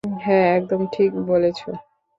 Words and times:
হ্যাঁ, 0.21 0.47
একদম 0.55 0.81
ঠিক 0.91 1.11
বলেছো! 1.27 1.69